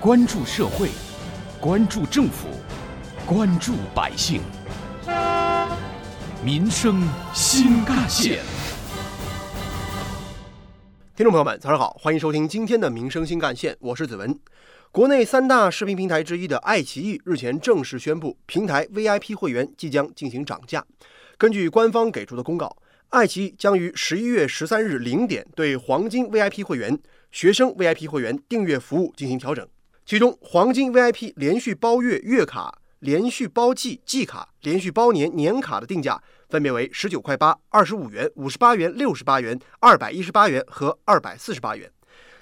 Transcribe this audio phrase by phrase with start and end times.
[0.00, 0.90] 关注社会，
[1.60, 2.46] 关注政府，
[3.26, 4.40] 关注百姓，
[6.40, 7.02] 民生
[7.34, 8.38] 新干线。
[11.16, 14.38] 听众朋友们，早上好，欢迎收听今天的《民生新干线》，我是子文。
[14.92, 20.86] 国内三大视频平台之一的爱奇艺日前正式宣布，平台 VIP 会员即将进行涨价。
[21.36, 22.76] 根据官方给出的公告，
[23.08, 26.96] 爱奇艺将于十一月十三日零点对黄金 VIP 会员、
[27.32, 29.68] 学生 VIP 会员订阅服务进行调整。
[30.08, 36.18] 其中，黄金 VIP 连续包月月卡、连续包季季卡、连续包年年卡的定价
[36.48, 41.92] 分别为十九块八、二十五元、五十八元、六十八元、二百一十八元和二百四十八元。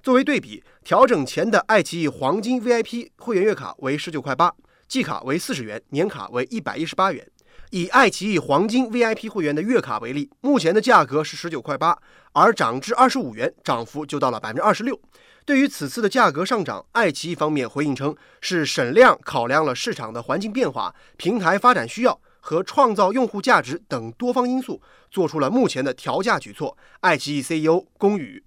[0.00, 4.54] 作为对比，调整前的爱奇艺黄金 VIP 会员月卡为十九块八，
[4.86, 7.28] 季卡为四十元，年卡为一百一十八元。
[7.70, 11.98] 以爱奇艺黄金 VIP 会员的月卡为例，目前的价格是十九块八，
[12.32, 14.98] 而涨至二十五元，涨幅就到了百分之二十六。
[15.44, 26.76] 对于此次的价格上涨，爱奇艺方面回应称，是沈量考量了市场的环境变化、平台发展需要和创造用户价值等多方因素，做出了目前的调价举措。
[27.00, 28.42] 爱奇艺 CEO 龚宇：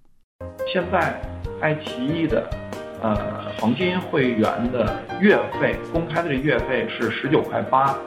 [0.72, 1.22] 现在
[1.62, 2.50] 爱奇艺的
[3.02, 7.98] 呃黄金会员的月费公开的月费是十九块八。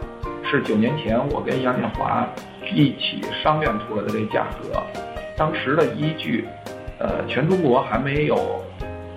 [0.44, 2.28] 是九年前我跟杨建华
[2.74, 4.82] 一起商量出来的这价格，
[5.36, 6.46] 当时的依据，
[6.98, 8.62] 呃，全中国还没有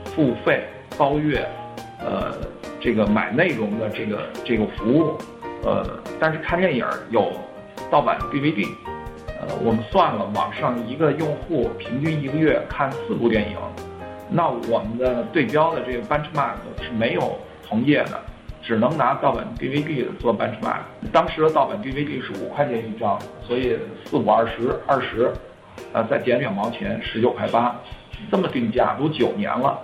[0.05, 0.63] 付费
[0.97, 1.45] 包月，
[1.99, 2.33] 呃，
[2.79, 5.17] 这个买内容的这个这个服务，
[5.63, 5.85] 呃，
[6.19, 7.31] 但是看电影有
[7.91, 8.67] 盗版 DVD，
[9.39, 13.57] 呃，我们算了，网上一个用户平均一个月看四部电影，
[14.29, 18.19] 那我们的对标的这个 benchmark 是没有同业的。
[18.65, 20.79] 只能拿盗版 DVD 做 benchmark，
[21.13, 25.31] 当时的盗版 DVD 是五块钱一张，所以四五二十，二十，
[25.93, 27.75] 呃，再减两毛钱，十九块八，
[28.31, 29.79] 这么定价都九年了，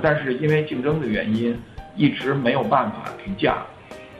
[0.00, 1.60] 但是因为竞争的原因，
[1.96, 3.56] 一直没有办法定价，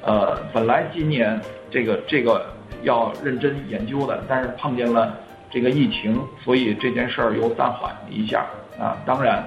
[0.03, 2.45] 呃，本来今年这个这个
[2.83, 5.17] 要认真研究的，但是碰见了
[5.49, 8.45] 这个疫情，所以这件事儿又暂缓了一下
[8.81, 8.99] 啊。
[9.07, 9.45] 当然，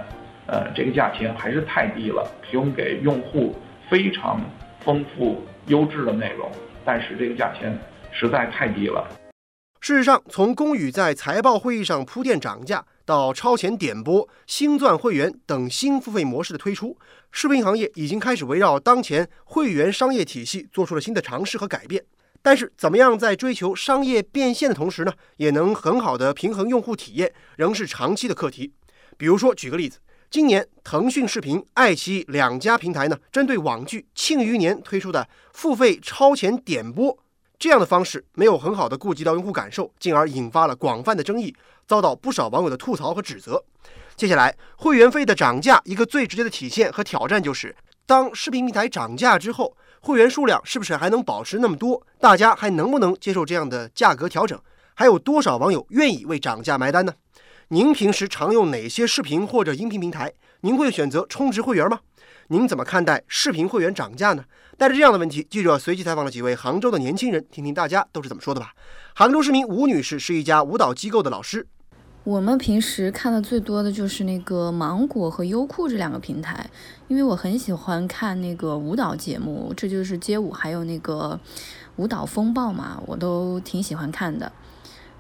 [0.48, 3.54] 呃，这个价钱还是太低了，提供给用户。
[3.90, 4.42] 非常
[4.84, 6.52] 丰富优质的内容，
[6.84, 7.78] 但是这个价钱
[8.12, 9.08] 实在太低了。
[9.82, 16.98] 事实上，从龚宇在财报会议上铺垫涨价，到超前点播、星钻会员等新付费模式的推出，
[17.32, 22.04] 视频行业已经开始围绕当前会员商业体系做出了新的尝试和改变。
[22.42, 28.74] 但是，怎么样在追求商业变现的同时呢，也能很好的平衡用户体验，仍是长期的课题。
[29.18, 30.00] 比如说，举个例子。
[30.30, 37.18] 今年，腾讯视频、爱奇艺两家平台呢，针对网剧《庆余年》推出的付费超前点播
[37.58, 41.56] 这样的方式，没有很好的顾及到用户感受，进而引发了广泛的争议，
[41.88, 43.64] 遭到不少网友的吐槽和指责。
[44.18, 47.74] 接下来，会员费的涨价，一个最直接的体现和挑战就是，
[48.06, 52.06] 当视频平台涨价之后，会员数量是不是还能保持那么多？
[52.20, 54.60] 大家还能不能接受这样的价格调整？
[54.94, 57.14] 还有多少网友愿意为涨价埋单呢？
[57.70, 60.32] 您平时常用哪些视频或者音频平台？
[60.62, 62.00] 您会选择充值会员吗？
[62.50, 64.44] 您怎么看待视频会员涨价呢？
[64.78, 68.74] 带着这样的问题，记者随机采访了几位杭州的年轻人，听听大家都是怎么说的吧。
[69.16, 71.66] 杭州市民吴女士是一家舞蹈机构的老师。
[72.24, 76.70] 我们平时看的最多的就是那个芒果和优酷这两个平台，
[77.08, 81.40] 因为我很喜欢看那个舞蹈节目，这就是街舞，还有那个
[81.96, 84.52] 舞蹈风暴嘛，我都挺喜欢看的。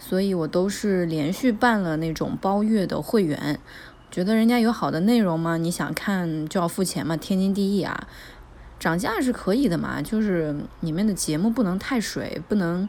[0.08, 3.60] 所以我都是连续办了那种包月的会员，
[4.12, 8.08] 觉得人家有好的内容吗，你想看就要付钱嘛，天经地义啊。
[8.80, 12.88] 涨价是可以的嘛，就是里面的节目不能太水，不能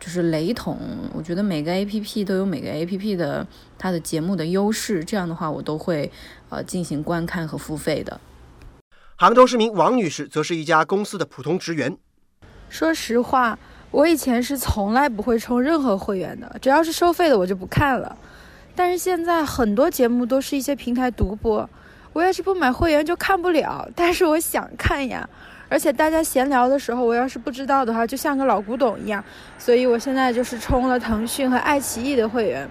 [0.00, 0.76] 就是雷同。
[1.14, 3.46] 我觉得每个 A P P 都有每个 A P P 的
[3.78, 6.10] 它的节目的优势，这样的话我都会
[6.48, 8.20] 呃进行观看和付费的。
[9.14, 11.96] 杭州市民王女士则是一家公司的普通职员。
[12.68, 13.56] 说实话。
[13.92, 18.16] 我以前是从来不会充任何会员的，只要是收费的我就不看了。
[18.74, 21.68] 但是现在很多节目都是一些平台独播，
[22.14, 23.86] 我要是不买会员就看不了。
[23.94, 25.28] 但是我想看呀，
[25.68, 29.22] 而且大家闲聊的时候，我要是不知道的话，就像个老古董一样。
[29.58, 32.66] 所以我现在就是充了腾讯和爱奇艺的会员。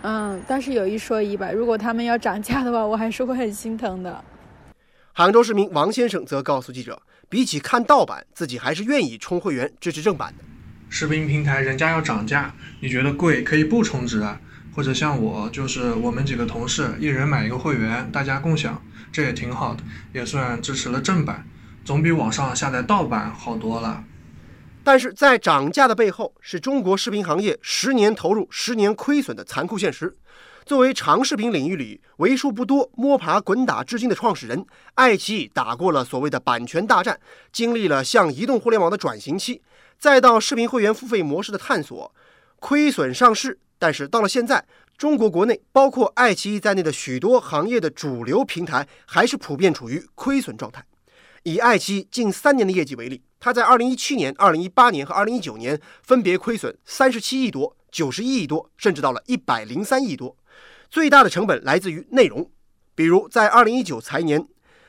[0.00, 4.24] 嗯，但是有一说一吧，如果他们要涨价的话，我还是会很心疼的。
[5.12, 10.44] 杭州市民王先生则告诉记者，比起看盗版，自己还是愿意充会员支持正版的。
[10.94, 14.40] 视频平台人家要涨价，你觉得贵可以不充值啊？
[14.72, 18.80] 或者像我，就是我们几个同事一人买一个会员，大家共享，
[19.10, 19.82] 这也挺好的，
[20.12, 21.44] 也算支持了正版，
[21.84, 24.04] 总比网上下载盗版好多了。
[24.84, 30.14] 但是在涨价的背后，是中国视频行业十年投入、十年亏损的残酷现实。
[30.64, 34.64] 作为长视频领域里为数不多摸爬滚打至今的创始人，
[34.94, 37.18] 爱奇艺打过了所谓的版权大战，
[37.52, 39.60] 经历了向移动互联网的转型期，
[40.04, 42.14] 再到视频会员付费模式的探索，
[42.60, 43.58] 亏损上市。
[43.78, 44.62] 但是到了现在，
[44.98, 50.84] 中国国内包括爱奇艺在内的许多行业的主流平台还是普遍处于亏损状态。
[51.44, 60.36] 以爱奇艺近三年的业绩为例，它在2017年、2018年和2019年分别亏损37亿多、91亿多，甚至到了103亿多。
[60.90, 62.50] 最大的成本来自于内容，
[62.94, 64.46] 比如在2019财年，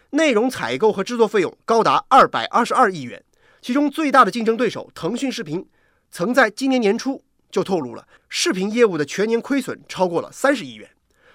[0.10, 3.24] 内容采购和制作费用高达222亿元，
[3.66, 5.66] 其中最大的竞争对手腾讯视频，
[6.12, 10.88] 曾在今年年初就透露了视频业务的全年亏损超过了30亿元。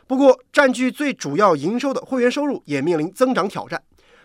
[0.06, 3.82] 不过，占据最主要营收的会员收入也面临增长挑战。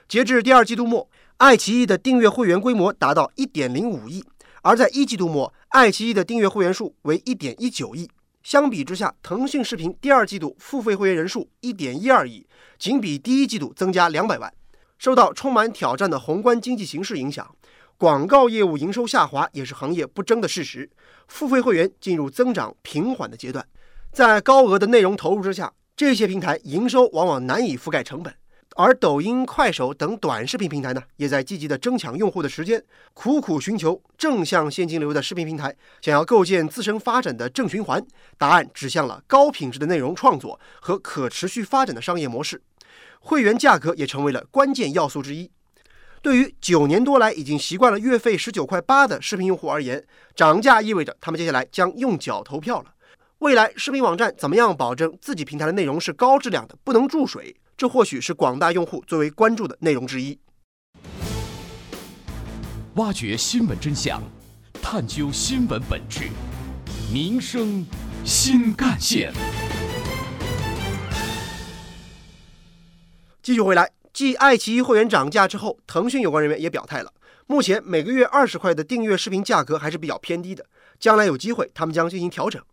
[0.08, 4.24] 截至第二季度末，爱奇艺的订阅会员规模达到1.05亿，
[4.62, 8.08] 而在一季度末，爱奇艺的订阅会员数为1.19亿。
[8.44, 12.46] 相比之下，腾讯视频第二季度付费会员人数一点一二亿，
[12.78, 14.54] 仅比第一季度增加两百万。
[14.98, 17.54] 受到充满挑战的宏观经济形势影响，
[17.98, 20.90] 广告业务营收下滑也是行业不争的事实。
[21.28, 23.66] 付费会员进入增长平缓的阶段，
[24.12, 28.34] 在高额的内容投入之下，这些平台营收往往难以覆盖成本。
[28.78, 32.84] 而抖音、快手等短视频平台呢，也在积极的争抢用户的时间，
[33.14, 38.06] 苦苦寻求正向现金流的视频平台，想要构建自身发展的正循环。
[38.38, 42.62] 答案指向了高品质的内容创作和可持续发展的商业模式。
[43.22, 45.50] 会员价格也成为了关键要素之一。
[46.26, 50.04] 对于九年多来已经习惯了月费十九块八的视频用户而言，
[50.36, 52.96] 涨价意味着他们接下来将用脚投票了。
[53.38, 57.56] 未来视频网站怎么样保证自己平台的内容是高质量的，不能注水？
[57.78, 60.40] 这或许是广大用户最为关注的内容之一。
[62.96, 64.20] 挖掘新闻真相，
[64.82, 66.32] 探究新闻本质，
[67.14, 67.86] 民生
[68.24, 69.32] 新干线。
[73.44, 77.12] 继续回来，继爱奇艺会员涨价之后，腾讯有关人员也表态了，
[77.48, 80.66] 目前每个月二十块的订阅视频价格还是比较偏低的，
[80.98, 82.64] 将来有机会他们将进行调整。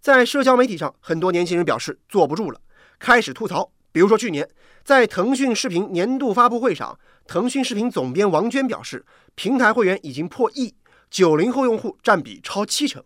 [0.00, 2.58] 在社交媒体上，很多年轻人表示坐不住了，
[2.98, 3.70] 开始吐槽。
[3.92, 4.48] 比如说，去年
[4.84, 9.04] 在腾讯视频年度发布会上，腾讯视频总编王娟表示，
[9.34, 10.74] 平台会员已经破亿，
[11.10, 13.04] 九零后用户占比超七成。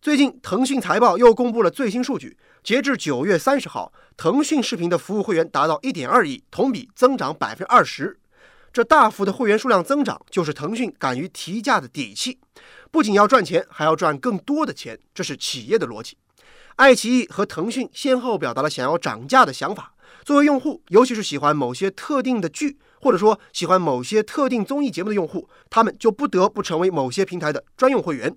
[0.00, 8.18] 最近，腾讯财报又公布了最新数据，截至九月三十号，腾讯视频的服务会员达到一点二亿，同比增长百分之二十。
[8.72, 12.38] 这大幅的会员数量增长，就是腾讯敢于提价的底气。
[12.90, 16.16] 不仅要赚钱，还要赚更多的钱，这是企业的逻辑。
[16.76, 19.92] 爱奇艺和腾讯先后表达了想要涨价的想法。
[20.24, 28.34] 作为用户，尤其是喜欢某些特定的剧，或者说喜欢某些特定综艺节目的用户，他们就不得不成为某些平台的专用会员。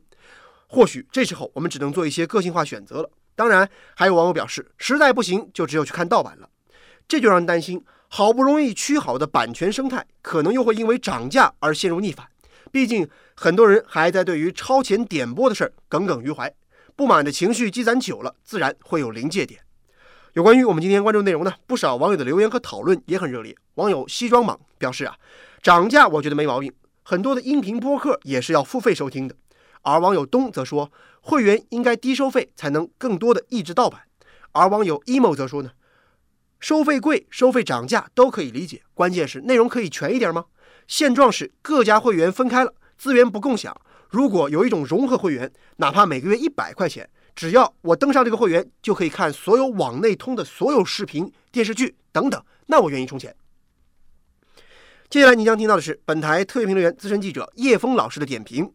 [0.68, 3.10] 或许这时候我们只能做一些个性化选择了。
[3.38, 6.50] 当然，还有网友表示，实在不行就只有去看盗版了。
[7.07, 12.28] 这就让人担心，好不容易趋好的版权生态，可能又会因为涨价而陷入逆反。
[12.72, 16.51] 毕竟，很多人还在对于超前点播的事儿耿耿于怀，
[16.95, 19.62] 不满的情绪积攒久了，自然会有临界点。
[20.33, 23.56] 有关于我们今天关注内容呢，不少网友的留言和讨论也很热烈。
[23.75, 25.16] 网友西装蟒表示啊，
[25.62, 26.74] 涨价我觉得没毛病，
[27.04, 29.36] 很多的音频播客也是要付费收听的。
[29.82, 30.92] 而网友东则说，
[31.22, 34.02] 会员应该低收费，才能更多的抑制盗版。
[34.52, 35.72] 而网友 emo 则说呢，
[36.60, 40.46] 收费贵、收费涨价都可以理解，关键是内容可以全一点吗？
[40.88, 43.76] 现状是各家会员分开了，资源不共享。
[44.10, 47.10] 如果有一种融合会员，哪怕每个月一百块钱。
[47.36, 53.36] 只要我登上这个会员，就可以看所有网内通的所有视频、电视剧等等，那我愿意充钱。
[55.10, 58.74] 接下来你将听到的是本台特约评论员、资深记者叶峰老师的点评。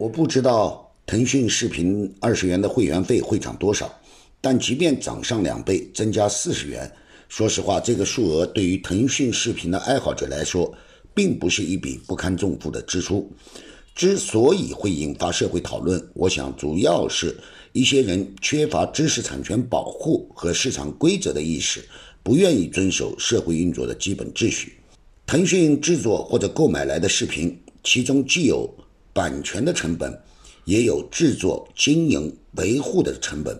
[0.00, 3.94] 我不知道腾讯视频二十元的会员费会涨多少，
[4.40, 6.90] 但即便涨上两倍，增加四十元，
[7.28, 10.72] 说实话，这个数额对于腾讯视频的爱好者来说，
[11.12, 13.30] 并不是一笔不堪重负的支出。
[13.94, 17.36] 之所以会引发社会讨论，我想主要是。
[17.72, 21.84] 一些人缺乏知识产权保护和市场规则的意识，
[22.22, 24.72] 不愿意遵守社会运作的基本秩序。
[25.26, 28.68] 腾讯制作或者购买来的视频，其中既有
[29.12, 30.16] 版权的成本，
[30.64, 33.58] 也有制作、经营、维护的成本。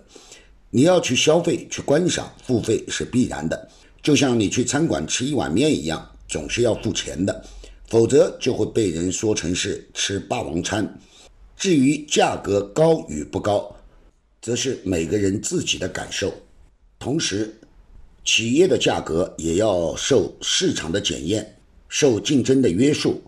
[0.70, 3.68] 你要去消费、去观赏，付费是必然的，
[4.02, 7.44] 就像你去餐馆吃一碗面一样，总是要付钱的，
[7.88, 10.98] 否则就会被人说成是吃霸王餐。
[11.56, 13.76] 至于价格高与不高，
[14.40, 16.32] 则是每个人自己的感受，
[16.98, 17.54] 同时，
[18.24, 21.56] 企业的价格也要受市场的检验，
[21.88, 23.20] 受竞争的约束。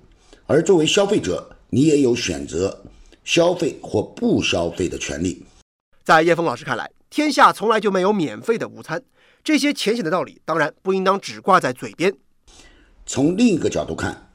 [0.47, 2.85] 而作为消费者，你也有选择
[3.25, 5.43] 消费或不消费的权利。
[6.05, 9.03] 在叶峰老师看来，天下从来就没有免费的午餐。
[9.43, 12.13] 这些浅显的道理，当然不应当只挂在嘴边。
[13.07, 14.31] 从另一个角度看，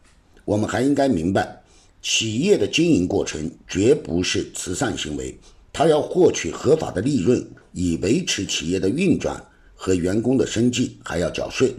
[0.46, 1.62] 我们还应该明白，
[2.02, 5.38] 企业的经营过程绝不是慈善行为，
[5.72, 9.40] 它要获取合法的利润，以维持企业的运转
[9.76, 11.76] 和员工的生计，还要缴税。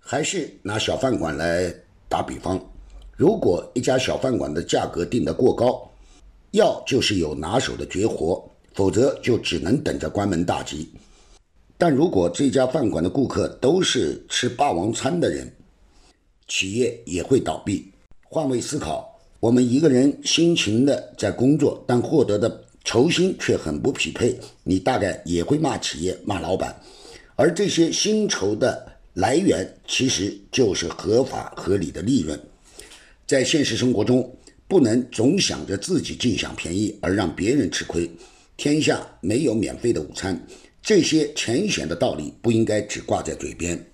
[0.00, 1.72] 还是拿小饭馆来
[2.08, 2.60] 打比方，
[3.18, 5.90] 如果一家小饭馆的价格定得过高，
[6.52, 10.88] 要就是有拿手的绝活，否则就只能等着关门大吉。
[11.76, 15.52] 但如果这家饭馆的顾客都是吃霸王餐的人，
[16.46, 17.90] 企业也会倒闭。
[18.22, 26.72] 换位思考，我们一个人辛勤的在工作，但获得的酬薪却很不匹配，你大概也会骂企业、骂老板。
[27.34, 32.40] 而这些薪酬的来源，其实就是合法合理的利润。
[33.28, 34.34] 在现实生活中，
[34.66, 38.10] 不能总想着自己尽享便宜而让别人吃亏。
[38.56, 40.46] 天下没有免费的午餐，
[40.80, 43.92] 这些浅显的道理不应该只挂在嘴边。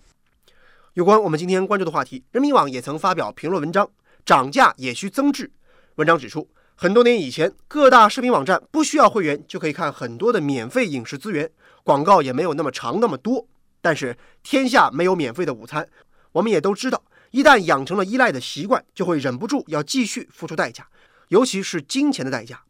[0.93, 3.91] 有关我们今天关注的话题，人民网也曾发表评论文章
[4.25, 5.50] ：“涨价也需增质。”
[5.97, 11.50] 文章指出，很多年以前，各大视频网站不需要会员就可以看很多的免费影视资源，
[11.83, 13.49] 广告也没有那么长那么多。
[13.83, 15.88] 但是天下没有免费的午餐，
[16.31, 17.03] 我们也都知道，
[17.35, 20.87] 一旦养成了依赖的习惯，就会忍不住要继续付出代价，
[21.31, 22.62] 尤其是金钱的代价。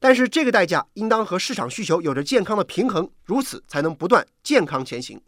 [0.00, 5.20] 但是这个代价应当和市场需求有着健康的平衡，如此才能不断健康前行。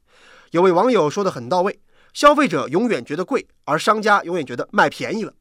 [0.52, 1.78] 有位网友说的很到位。
[2.14, 5.34] 消费者永远觉得贵，而商家永远觉得卖便宜了。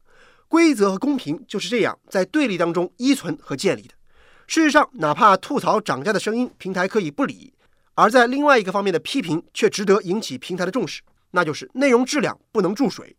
[0.46, 3.94] 规则和公平就是这样在对立当中依存和建立的。
[4.46, 7.54] 事实上，哪怕吐槽涨价的声音，平台可以不理；
[7.94, 11.00] 而在另外一个方面的批评却值得引起平台的重视，
[11.30, 13.16] 那就是内容质量不能注水。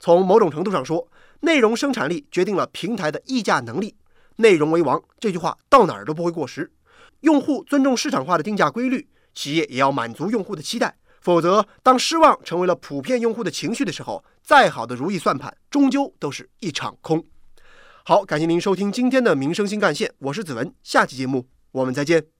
[0.00, 1.06] 从某种程度上说，
[1.40, 3.94] 内容生产力决定了平台的议价能力。
[4.36, 6.70] 内容为王这句话到哪儿都不会过时。
[7.20, 10.96] 用户尊重市场化的定价规律，企业也要满足用户的期待。
[11.20, 17.24] 否则，当失望成为了普遍用户的情绪的时候，再好的如意算盘，终究都是一场空。
[18.04, 22.37] 好，感谢您收听今天的民生新干线，我是子文，下期节目我们再见。